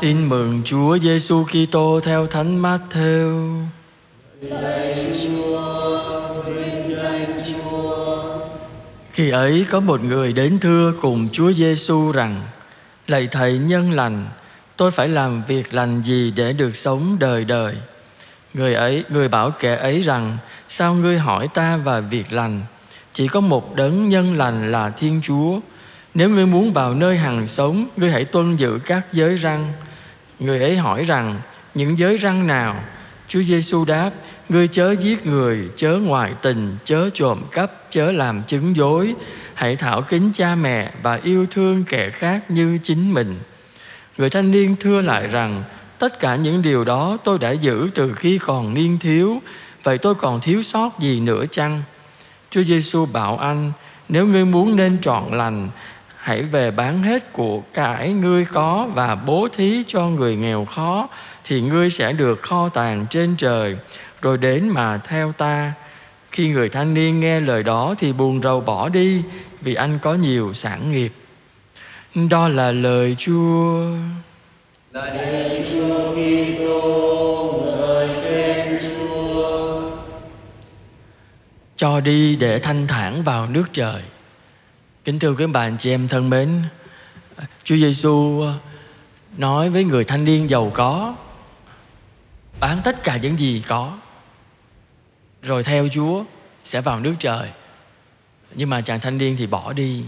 [0.00, 3.62] Tin mừng Chúa Giêsu Kitô theo Thánh Matthew.
[9.12, 12.42] Khi ấy có một người đến thưa cùng Chúa Giêsu rằng:
[13.06, 14.28] Lạy thầy nhân lành,
[14.76, 17.74] tôi phải làm việc lành gì để được sống đời đời?
[18.54, 20.38] Người ấy, người bảo kẻ ấy rằng:
[20.68, 22.62] Sao ngươi hỏi ta và việc lành?
[23.12, 25.60] Chỉ có một đấng nhân lành là Thiên Chúa.
[26.14, 29.72] Nếu ngươi muốn vào nơi hằng sống, ngươi hãy tuân giữ các giới răn.
[30.40, 31.40] Người ấy hỏi rằng:
[31.74, 32.82] Những giới răng nào?
[33.28, 34.10] Chúa Giêsu đáp:
[34.48, 39.14] Ngươi chớ giết người, chớ ngoại tình, chớ trộm cắp, chớ làm chứng dối.
[39.54, 43.38] Hãy thảo kính cha mẹ và yêu thương kẻ khác như chính mình.
[44.18, 45.64] Người thanh niên thưa lại rằng,
[45.98, 49.42] tất cả những điều đó tôi đã giữ từ khi còn niên thiếu,
[49.82, 51.82] vậy tôi còn thiếu sót gì nữa chăng?
[52.50, 53.72] Chúa Giêsu bảo anh,
[54.08, 55.68] nếu ngươi muốn nên trọn lành,
[56.30, 61.08] hãy về bán hết của cải ngươi có và bố thí cho người nghèo khó,
[61.44, 63.76] thì ngươi sẽ được kho tàng trên trời.
[64.22, 65.72] Rồi đến mà theo ta.
[66.30, 69.22] Khi người thanh niên nghe lời đó thì buồn rầu bỏ đi
[69.60, 71.12] vì anh có nhiều sản nghiệp.
[72.30, 73.82] Đó là lời Chúa.
[74.92, 79.80] Lạy Chúa Kitô, ngợi khen Chúa.
[81.76, 84.02] cho đi để thanh thản vào nước trời
[85.10, 86.62] kính thưa các bạn chị em thân mến
[87.64, 88.54] Chúa Giêsu ờ,
[89.36, 91.14] nói với người thanh niên giàu có
[92.60, 93.98] bán tất cả những gì có
[95.42, 96.24] rồi theo Chúa
[96.64, 97.48] sẽ vào nước trời.
[98.54, 100.04] Nhưng mà chàng thanh niên thì bỏ đi.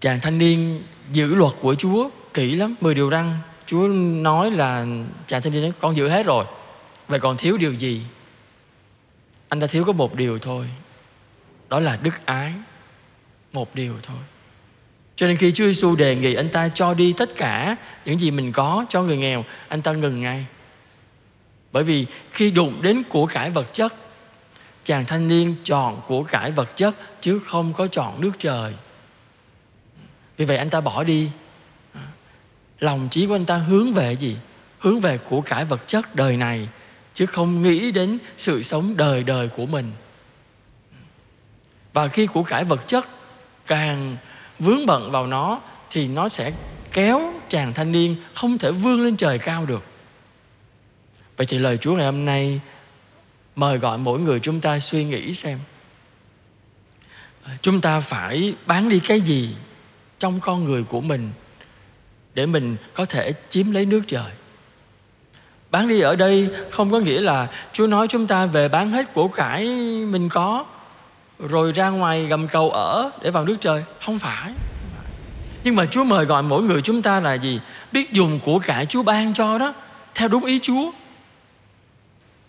[0.00, 0.82] Chàng thanh niên
[1.12, 3.38] giữ luật của Chúa kỹ lắm, 10 điều răn.
[3.66, 3.88] Chúa
[4.22, 4.86] nói là
[5.26, 6.44] chàng thanh niên nói con giữ hết rồi.
[7.08, 8.02] Vậy còn thiếu điều gì?
[9.50, 10.66] Anh ta thiếu có một điều thôi.
[11.68, 12.52] Đó là đức ái.
[13.52, 14.22] Một điều thôi.
[15.16, 18.30] Cho nên khi Chúa Giêsu đề nghị anh ta cho đi tất cả những gì
[18.30, 20.46] mình có cho người nghèo, anh ta ngừng ngay.
[21.72, 23.94] Bởi vì khi đụng đến của cải vật chất
[24.84, 28.74] Chàng thanh niên chọn của cải vật chất Chứ không có chọn nước trời
[30.36, 31.30] Vì vậy anh ta bỏ đi
[32.78, 34.36] Lòng trí của anh ta hướng về gì?
[34.78, 36.68] Hướng về của cải vật chất đời này
[37.14, 39.92] Chứ không nghĩ đến sự sống đời đời của mình.
[41.92, 43.06] Và khi của cải vật chất
[43.66, 44.16] Càng
[44.58, 45.60] vướng bận vào nó,
[45.90, 46.52] Thì nó sẽ
[46.92, 49.84] kéo chàng thanh niên Không thể vươn lên trời cao được.
[51.36, 52.60] Vậy thì lời Chúa ngày hôm nay
[53.56, 55.58] mời gọi mỗi người chúng ta suy nghĩ xem,
[57.62, 59.56] chúng ta phải bán đi cái gì
[60.18, 61.32] trong con người của mình
[62.34, 64.32] để mình có thể chiếm lấy nước trời?
[65.70, 69.14] Bán đi ở đây không có nghĩa là chúa nói chúng ta về bán hết
[69.14, 69.64] của cải
[70.10, 70.64] mình có,
[71.38, 73.84] rồi ra ngoài gầm cầu ở để vào nước trời.
[74.04, 74.52] Không phải.
[75.64, 77.60] Nhưng mà chúa mời gọi mỗi người chúng ta là gì?
[77.92, 79.74] Biết dùng của cải chúa ban cho đó,
[80.14, 80.90] theo đúng ý chúa.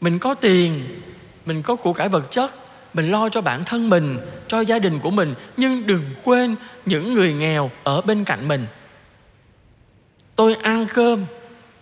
[0.00, 1.00] Mình có tiền,
[1.46, 2.50] mình có của cải vật chất,
[2.94, 4.18] mình lo cho bản thân mình,
[4.48, 6.56] cho gia đình của mình, nhưng đừng quên
[6.86, 8.66] những người nghèo ở bên cạnh mình.
[10.36, 11.24] Tôi ăn cơm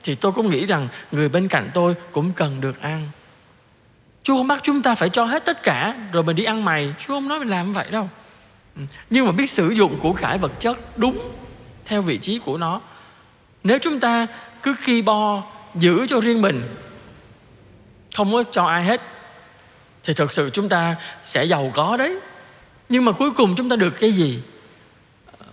[0.07, 3.09] thì tôi cũng nghĩ rằng người bên cạnh tôi cũng cần được ăn.
[4.23, 6.95] Chúa không bắt chúng ta phải cho hết tất cả, rồi mình đi ăn mày.
[7.01, 8.09] Chúa không nói mình làm vậy đâu.
[8.77, 8.83] Ừ.
[9.11, 11.31] Nhưng mà biết sử dụng của cải vật chất đúng
[11.85, 12.81] theo vị trí của nó.
[13.65, 14.27] Nếu chúng ta
[14.63, 15.43] cứ khi bo,
[15.75, 16.63] giữ cho riêng mình,
[18.17, 19.01] không có cho ai hết,
[20.05, 22.19] thì thật sự chúng ta sẽ giàu có đấy.
[22.89, 24.43] Nhưng mà cuối cùng chúng ta được cái gì?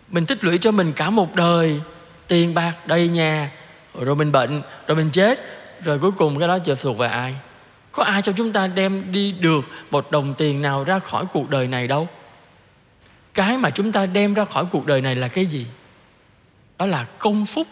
[0.09, 1.81] Mình tích lũy cho mình cả một đời
[2.27, 3.51] tiền bạc, đầy nhà
[3.99, 5.39] rồi mình bệnh, rồi mình chết,
[5.83, 7.35] rồi cuối cùng cái đó chờ thuộc về ai.
[7.91, 11.49] Có ai trong chúng ta đem đi được một đồng tiền nào ra khỏi cuộc
[11.49, 12.07] đời này đâu?
[13.33, 15.65] Cái mà chúng ta đem ra khỏi cuộc đời này là cái gì?
[16.77, 17.67] Đó là công phúc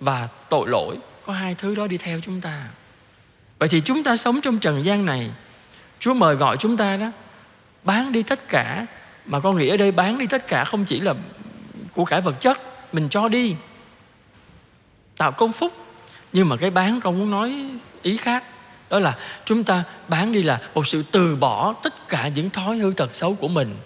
[0.00, 0.96] và tội lỗi.
[1.24, 2.68] Có hai thứ đó đi theo chúng ta.
[3.58, 5.30] Vậy thì chúng ta sống trong trần gian này,
[5.98, 7.10] Chúa mời gọi chúng ta đó,
[7.84, 8.86] Bán đi tất cả,
[9.24, 11.14] Mà con nghĩ ở đây bán đi tất cả không chỉ là
[11.94, 12.60] Của cải vật chất,
[12.92, 13.54] Mình cho đi.
[15.18, 15.72] Tạo công phúc.
[16.32, 17.70] Nhưng mà cái bán con muốn nói
[18.02, 18.44] ý khác.
[18.90, 22.78] Đó là chúng ta bán đi là Một sự từ bỏ tất cả những thói
[22.78, 23.76] hư tật xấu của mình.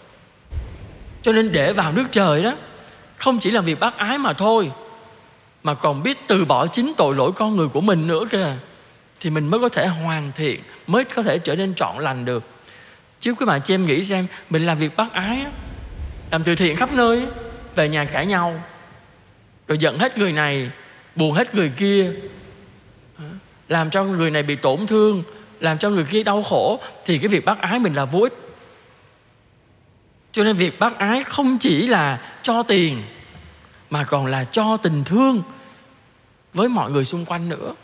[1.22, 2.54] Cho nên để vào nước trời đó,
[3.16, 4.70] Không chỉ là việc bác ái mà thôi,
[5.62, 8.52] Mà còn biết từ bỏ chính tội lỗi con người của mình nữa kìa.
[9.20, 12.44] Thì mình mới có thể hoàn thiện, mới có thể trở nên trọn lành được.
[13.20, 15.46] Chứ các bạn chị em nghĩ xem, mình làm việc bác ái
[16.30, 17.26] làm từ thiện khắp nơi,
[17.74, 18.62] về nhà cãi nhau,
[19.68, 20.70] rồi giận hết người này
[21.16, 22.12] buồn hết người kia.
[23.68, 25.22] Làm cho người này bị tổn thương
[25.60, 28.32] làm cho người kia đau khổ thì cái việc bác ái mình là vô ích.
[30.32, 33.02] Cho nên việc bác ái không chỉ là cho tiền
[33.90, 35.42] mà còn là cho tình thương
[36.52, 37.74] với mọi người xung quanh nữa.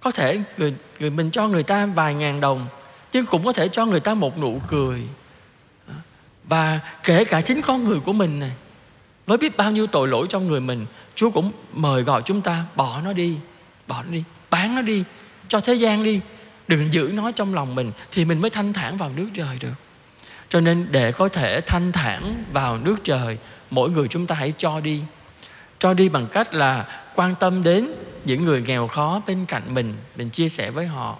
[0.00, 2.66] Có thể người, người mình cho người ta vài ngàn đồng
[3.12, 5.02] nhưng cũng có thể cho người ta một nụ cười.
[6.44, 8.52] Và kể cả chính con người của mình này
[9.26, 12.64] với biết bao nhiêu tội lỗi trong người mình chúa cũng mời gọi chúng ta,
[12.76, 13.36] bỏ nó đi,
[13.86, 15.04] bỏ nó đi, bán nó đi,
[15.48, 16.20] cho thế gian đi.
[16.68, 19.74] Đừng giữ nó trong lòng mình thì mình mới thanh thản vào nước trời được.
[20.48, 23.38] Cho nên để có thể thanh thản vào nước trời,
[23.70, 25.02] mỗi người chúng ta hãy cho đi.
[25.78, 27.90] Cho đi bằng cách là quan tâm đến
[28.24, 31.16] những người nghèo khó bên cạnh mình mình chia sẻ với họ.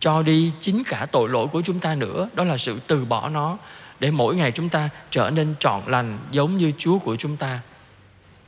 [0.00, 3.28] Cho đi chính cả tội lỗi của chúng ta nữa, đó là sự từ bỏ
[3.28, 3.58] nó,
[4.00, 7.60] để mỗi ngày chúng ta trở nên trọn lành giống như Chúa của chúng ta.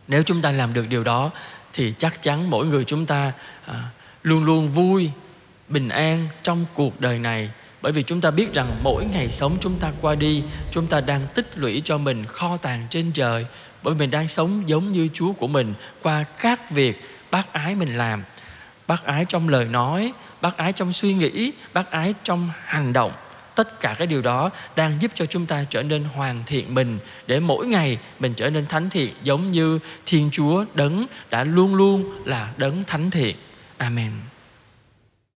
[0.09, 1.31] Nếu chúng ta làm được điều đó
[1.73, 3.33] thì chắc chắn mỗi người chúng ta
[3.67, 3.91] à,
[4.23, 5.11] luôn luôn vui,
[5.69, 7.51] bình an trong cuộc đời này.
[7.83, 11.01] Bởi vì chúng ta biết rằng mỗi ngày sống chúng ta qua đi chúng ta
[11.01, 13.47] đang tích lũy cho mình kho tàng trên trời.
[13.83, 17.97] Bởi mình đang sống giống như Chúa của mình qua các việc bác ái mình
[17.97, 18.23] làm.
[18.87, 23.12] Bác ái trong lời nói bác ái trong suy nghĩ bác ái trong hành động
[23.55, 26.99] tất cả cái điều đó đang giúp cho chúng ta trở nên hoàn thiện mình,
[27.27, 31.75] để mỗi ngày mình trở nên thánh thiện, giống như thiên chúa đấng đã luôn
[31.75, 33.37] luôn là đấng thánh thiện.
[33.77, 34.11] Amen.